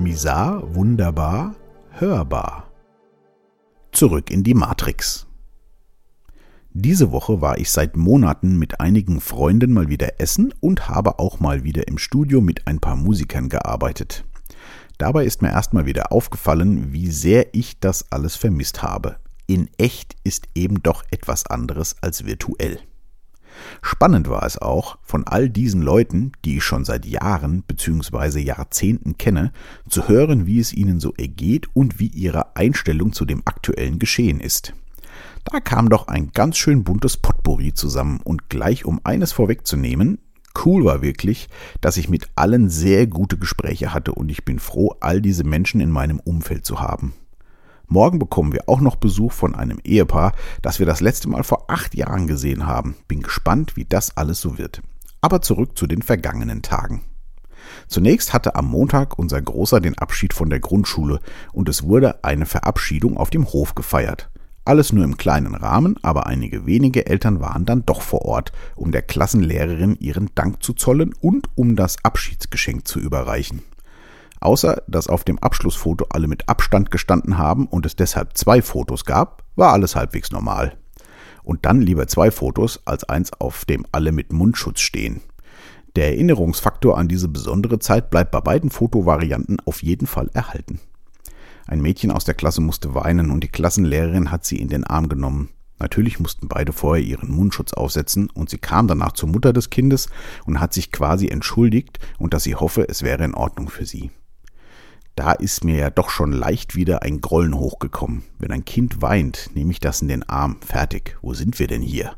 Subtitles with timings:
[0.00, 1.54] Misar, wunderbar,
[1.90, 2.70] hörbar.
[3.92, 5.26] Zurück in die Matrix.
[6.70, 11.38] Diese Woche war ich seit Monaten mit einigen Freunden mal wieder essen und habe auch
[11.38, 14.24] mal wieder im Studio mit ein paar Musikern gearbeitet.
[14.96, 19.16] Dabei ist mir erstmal wieder aufgefallen, wie sehr ich das alles vermisst habe.
[19.46, 22.80] In echt ist eben doch etwas anderes als virtuell.
[23.82, 28.40] Spannend war es auch, von all diesen Leuten, die ich schon seit Jahren bzw.
[28.40, 29.52] Jahrzehnten kenne,
[29.88, 34.40] zu hören, wie es ihnen so ergeht und wie ihre Einstellung zu dem aktuellen Geschehen
[34.40, 34.74] ist.
[35.44, 40.18] Da kam doch ein ganz schön buntes Potpourri zusammen und gleich um eines vorwegzunehmen,
[40.64, 41.48] cool war wirklich,
[41.80, 45.80] dass ich mit allen sehr gute Gespräche hatte und ich bin froh, all diese Menschen
[45.80, 47.14] in meinem Umfeld zu haben.
[47.92, 51.64] Morgen bekommen wir auch noch Besuch von einem Ehepaar, das wir das letzte Mal vor
[51.66, 52.94] acht Jahren gesehen haben.
[53.08, 54.80] Bin gespannt, wie das alles so wird.
[55.20, 57.02] Aber zurück zu den vergangenen Tagen.
[57.88, 61.18] Zunächst hatte am Montag unser Großer den Abschied von der Grundschule
[61.52, 64.30] und es wurde eine Verabschiedung auf dem Hof gefeiert.
[64.64, 68.92] Alles nur im kleinen Rahmen, aber einige wenige Eltern waren dann doch vor Ort, um
[68.92, 73.62] der Klassenlehrerin ihren Dank zu zollen und um das Abschiedsgeschenk zu überreichen.
[74.40, 79.04] Außer dass auf dem Abschlussfoto alle mit Abstand gestanden haben und es deshalb zwei Fotos
[79.04, 80.76] gab, war alles halbwegs normal.
[81.42, 85.20] Und dann lieber zwei Fotos als eins, auf dem alle mit Mundschutz stehen.
[85.96, 90.80] Der Erinnerungsfaktor an diese besondere Zeit bleibt bei beiden Fotovarianten auf jeden Fall erhalten.
[91.66, 95.08] Ein Mädchen aus der Klasse musste weinen und die Klassenlehrerin hat sie in den Arm
[95.08, 95.50] genommen.
[95.78, 100.08] Natürlich mussten beide vorher ihren Mundschutz aufsetzen und sie kam danach zur Mutter des Kindes
[100.44, 104.10] und hat sich quasi entschuldigt und dass sie hoffe, es wäre in Ordnung für sie.
[105.20, 108.22] Da ist mir ja doch schon leicht wieder ein Grollen hochgekommen.
[108.38, 110.56] Wenn ein Kind weint, nehme ich das in den Arm.
[110.62, 111.18] Fertig.
[111.20, 112.16] Wo sind wir denn hier?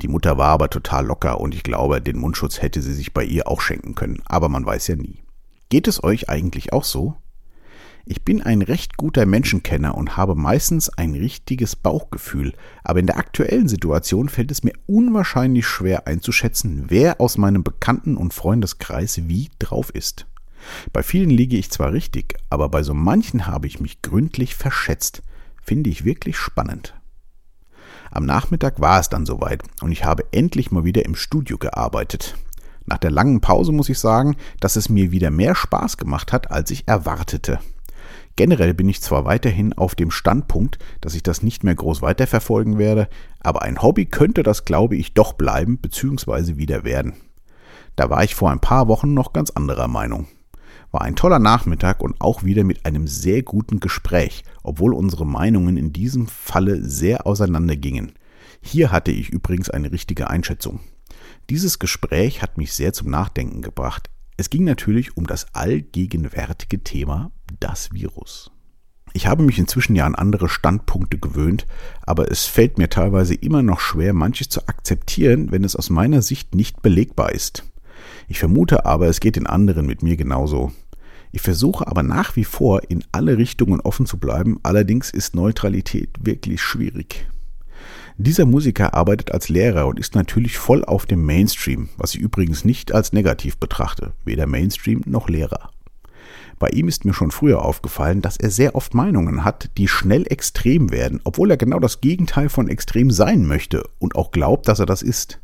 [0.00, 3.22] Die Mutter war aber total locker und ich glaube, den Mundschutz hätte sie sich bei
[3.22, 4.22] ihr auch schenken können.
[4.24, 5.24] Aber man weiß ja nie.
[5.68, 7.16] Geht es euch eigentlich auch so?
[8.06, 13.18] Ich bin ein recht guter Menschenkenner und habe meistens ein richtiges Bauchgefühl, aber in der
[13.18, 19.50] aktuellen Situation fällt es mir unwahrscheinlich schwer einzuschätzen, wer aus meinem Bekannten- und Freundeskreis wie
[19.58, 20.24] drauf ist.
[20.92, 25.22] Bei vielen liege ich zwar richtig, aber bei so manchen habe ich mich gründlich verschätzt.
[25.62, 26.94] Finde ich wirklich spannend.
[28.10, 32.36] Am Nachmittag war es dann soweit und ich habe endlich mal wieder im Studio gearbeitet.
[32.86, 36.50] Nach der langen Pause muss ich sagen, dass es mir wieder mehr Spaß gemacht hat,
[36.50, 37.58] als ich erwartete.
[38.36, 42.78] Generell bin ich zwar weiterhin auf dem Standpunkt, dass ich das nicht mehr groß weiterverfolgen
[42.78, 43.08] werde,
[43.40, 46.56] aber ein Hobby könnte das, glaube ich, doch bleiben bzw.
[46.56, 47.14] wieder werden.
[47.96, 50.28] Da war ich vor ein paar Wochen noch ganz anderer Meinung.
[50.90, 55.76] War ein toller Nachmittag und auch wieder mit einem sehr guten Gespräch, obwohl unsere Meinungen
[55.76, 58.12] in diesem Falle sehr auseinandergingen.
[58.60, 60.80] Hier hatte ich übrigens eine richtige Einschätzung.
[61.50, 64.10] Dieses Gespräch hat mich sehr zum Nachdenken gebracht.
[64.36, 67.30] Es ging natürlich um das allgegenwärtige Thema
[67.60, 68.50] das Virus.
[69.12, 71.66] Ich habe mich inzwischen ja an andere Standpunkte gewöhnt,
[72.02, 76.20] aber es fällt mir teilweise immer noch schwer, manches zu akzeptieren, wenn es aus meiner
[76.20, 77.64] Sicht nicht belegbar ist.
[78.28, 80.72] Ich vermute aber, es geht den anderen mit mir genauso.
[81.32, 86.10] Ich versuche aber nach wie vor in alle Richtungen offen zu bleiben, allerdings ist Neutralität
[86.20, 87.28] wirklich schwierig.
[88.18, 92.64] Dieser Musiker arbeitet als Lehrer und ist natürlich voll auf dem Mainstream, was ich übrigens
[92.64, 95.70] nicht als negativ betrachte, weder Mainstream noch Lehrer.
[96.58, 100.24] Bei ihm ist mir schon früher aufgefallen, dass er sehr oft Meinungen hat, die schnell
[100.26, 104.78] extrem werden, obwohl er genau das Gegenteil von extrem sein möchte und auch glaubt, dass
[104.78, 105.38] er das ist.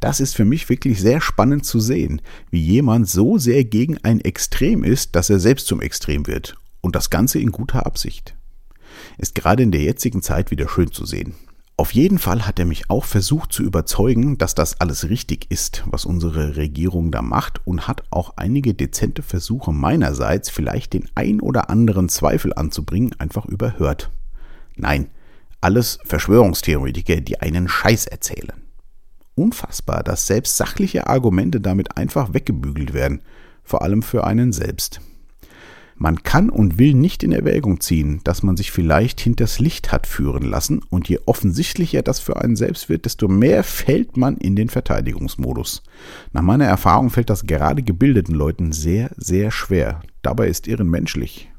[0.00, 2.20] Das ist für mich wirklich sehr spannend zu sehen,
[2.50, 6.56] wie jemand so sehr gegen ein Extrem ist, dass er selbst zum Extrem wird.
[6.80, 8.36] Und das Ganze in guter Absicht.
[9.18, 11.34] Ist gerade in der jetzigen Zeit wieder schön zu sehen.
[11.76, 15.82] Auf jeden Fall hat er mich auch versucht zu überzeugen, dass das alles richtig ist,
[15.86, 21.40] was unsere Regierung da macht und hat auch einige dezente Versuche meinerseits, vielleicht den ein
[21.40, 24.12] oder anderen Zweifel anzubringen, einfach überhört.
[24.76, 25.08] Nein,
[25.60, 28.63] alles Verschwörungstheoretiker, die einen Scheiß erzählen
[29.34, 33.22] unfassbar, dass selbst sachliche Argumente damit einfach weggebügelt werden,
[33.62, 35.00] vor allem für einen selbst.
[35.96, 40.08] Man kann und will nicht in Erwägung ziehen, dass man sich vielleicht hinters Licht hat
[40.08, 44.56] führen lassen, und je offensichtlicher das für einen selbst wird, desto mehr fällt man in
[44.56, 45.82] den Verteidigungsmodus.
[46.32, 50.00] Nach meiner Erfahrung fällt das gerade gebildeten Leuten sehr, sehr schwer.
[50.22, 51.53] Dabei ist Irren menschlich.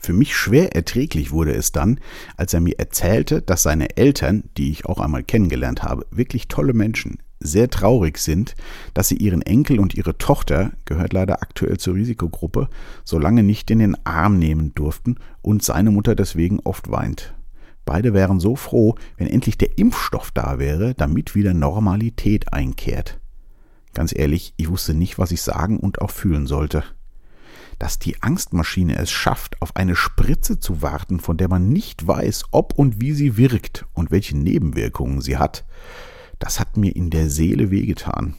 [0.00, 2.00] Für mich schwer erträglich wurde es dann,
[2.36, 6.72] als er mir erzählte, dass seine Eltern, die ich auch einmal kennengelernt habe, wirklich tolle
[6.72, 8.54] Menschen, sehr traurig sind,
[8.94, 12.68] dass sie ihren Enkel und ihre Tochter, gehört leider aktuell zur Risikogruppe,
[13.04, 17.34] so lange nicht in den Arm nehmen durften und seine Mutter deswegen oft weint.
[17.84, 23.20] Beide wären so froh, wenn endlich der Impfstoff da wäre, damit wieder Normalität einkehrt.
[23.92, 26.84] Ganz ehrlich, ich wusste nicht, was ich sagen und auch fühlen sollte.
[27.80, 32.44] Dass die Angstmaschine es schafft, auf eine Spritze zu warten, von der man nicht weiß,
[32.50, 35.64] ob und wie sie wirkt und welche Nebenwirkungen sie hat,
[36.38, 38.34] das hat mir in der Seele wehgetan.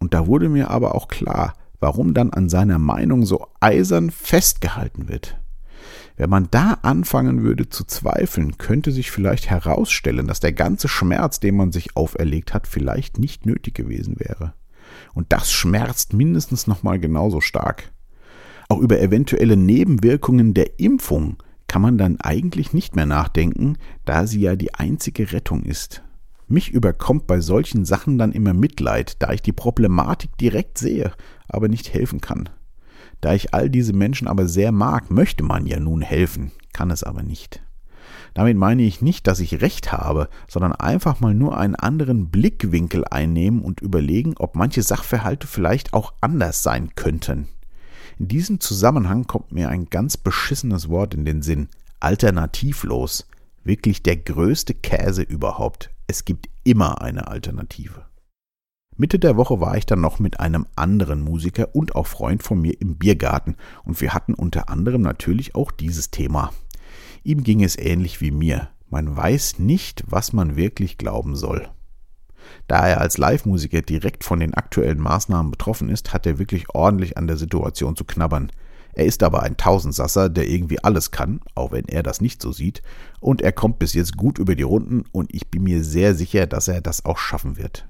[0.00, 5.08] Und da wurde mir aber auch klar, warum dann an seiner Meinung so eisern festgehalten
[5.08, 5.38] wird.
[6.16, 11.38] Wenn man da anfangen würde zu zweifeln, könnte sich vielleicht herausstellen, dass der ganze Schmerz,
[11.38, 14.52] den man sich auferlegt hat, vielleicht nicht nötig gewesen wäre.
[15.12, 17.93] Und das schmerzt mindestens nochmal genauso stark.
[18.74, 21.36] Auch über eventuelle Nebenwirkungen der Impfung
[21.68, 26.02] kann man dann eigentlich nicht mehr nachdenken, da sie ja die einzige Rettung ist.
[26.48, 31.12] Mich überkommt bei solchen Sachen dann immer Mitleid, da ich die Problematik direkt sehe,
[31.46, 32.48] aber nicht helfen kann.
[33.20, 37.04] Da ich all diese Menschen aber sehr mag, möchte man ja nun helfen, kann es
[37.04, 37.62] aber nicht.
[38.34, 43.04] Damit meine ich nicht, dass ich recht habe, sondern einfach mal nur einen anderen Blickwinkel
[43.04, 47.46] einnehmen und überlegen, ob manche Sachverhalte vielleicht auch anders sein könnten.
[48.18, 51.68] In diesem Zusammenhang kommt mir ein ganz beschissenes Wort in den Sinn.
[52.00, 53.26] Alternativlos.
[53.64, 55.90] Wirklich der größte Käse überhaupt.
[56.06, 58.06] Es gibt immer eine Alternative.
[58.96, 62.60] Mitte der Woche war ich dann noch mit einem anderen Musiker und auch Freund von
[62.60, 66.52] mir im Biergarten und wir hatten unter anderem natürlich auch dieses Thema.
[67.24, 68.68] Ihm ging es ähnlich wie mir.
[68.90, 71.68] Man weiß nicht, was man wirklich glauben soll.
[72.66, 77.16] Da er als Live-Musiker direkt von den aktuellen Maßnahmen betroffen ist, hat er wirklich ordentlich
[77.16, 78.50] an der Situation zu knabbern.
[78.94, 82.52] Er ist aber ein Tausendsasser, der irgendwie alles kann, auch wenn er das nicht so
[82.52, 82.82] sieht,
[83.20, 86.46] und er kommt bis jetzt gut über die Runden und ich bin mir sehr sicher,
[86.46, 87.88] dass er das auch schaffen wird.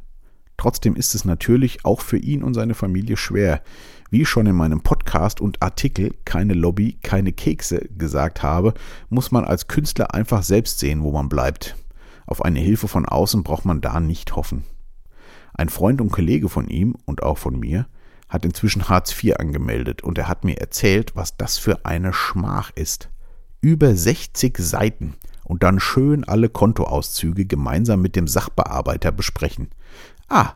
[0.56, 3.62] Trotzdem ist es natürlich auch für ihn und seine Familie schwer.
[4.10, 8.74] Wie schon in meinem Podcast und Artikel Keine Lobby, keine Kekse gesagt habe,
[9.08, 11.76] muss man als Künstler einfach selbst sehen, wo man bleibt.
[12.26, 14.64] Auf eine Hilfe von außen braucht man da nicht hoffen.
[15.52, 17.86] Ein Freund und Kollege von ihm und auch von mir
[18.28, 22.70] hat inzwischen Hartz IV angemeldet und er hat mir erzählt, was das für eine Schmach
[22.74, 23.10] ist.
[23.60, 29.68] Über 60 Seiten und dann schön alle Kontoauszüge gemeinsam mit dem Sachbearbeiter besprechen.
[30.28, 30.54] Ah,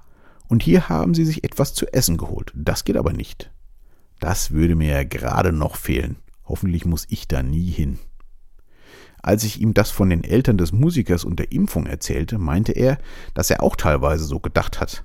[0.48, 2.52] und hier haben sie sich etwas zu essen geholt.
[2.54, 3.52] Das geht aber nicht.
[4.18, 6.16] Das würde mir ja gerade noch fehlen.
[6.44, 7.98] Hoffentlich muss ich da nie hin.
[9.28, 12.96] Als ich ihm das von den Eltern des Musikers und der Impfung erzählte, meinte er,
[13.34, 15.04] dass er auch teilweise so gedacht hat.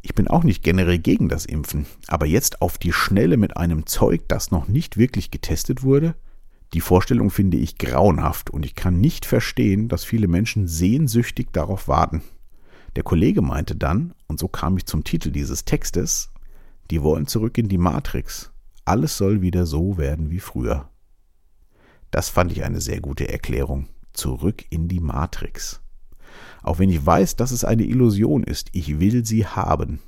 [0.00, 3.84] Ich bin auch nicht generell gegen das Impfen, aber jetzt auf die Schnelle mit einem
[3.84, 6.14] Zeug, das noch nicht wirklich getestet wurde?
[6.72, 11.86] Die Vorstellung finde ich grauenhaft und ich kann nicht verstehen, dass viele Menschen sehnsüchtig darauf
[11.86, 12.22] warten.
[12.96, 16.30] Der Kollege meinte dann, und so kam ich zum Titel dieses Textes,
[16.90, 18.52] die wollen zurück in die Matrix.
[18.86, 20.89] Alles soll wieder so werden wie früher.
[22.10, 23.88] Das fand ich eine sehr gute Erklärung.
[24.12, 25.80] Zurück in die Matrix.
[26.62, 30.00] Auch wenn ich weiß, dass es eine Illusion ist, ich will sie haben.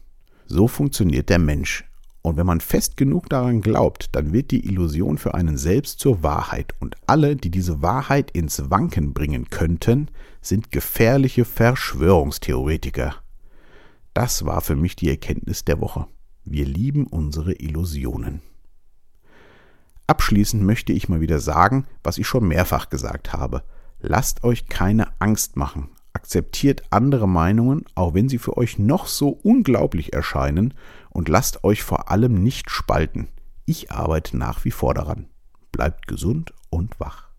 [0.47, 1.85] So funktioniert der Mensch.
[2.21, 6.23] Und wenn man fest genug daran glaubt, dann wird die Illusion für einen selbst zur
[6.23, 6.73] Wahrheit.
[6.79, 10.09] Und alle, die diese Wahrheit ins Wanken bringen könnten,
[10.41, 13.17] sind gefährliche Verschwörungstheoretiker.
[14.15, 16.07] Das war für mich die Erkenntnis der Woche.
[16.45, 18.41] Wir lieben unsere Illusionen.
[20.13, 23.63] Abschließend möchte ich mal wieder sagen, was ich schon mehrfach gesagt habe.
[23.99, 25.89] Lasst euch keine Angst machen.
[26.13, 30.75] Akzeptiert andere Meinungen, auch wenn sie für euch noch so unglaublich erscheinen,
[31.09, 33.29] und lasst euch vor allem nicht spalten.
[33.65, 35.31] Ich arbeite nach wie vor daran.
[35.71, 37.32] Bleibt gesund und wach.